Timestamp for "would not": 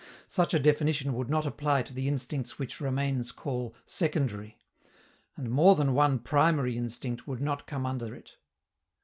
1.13-1.45, 7.27-7.67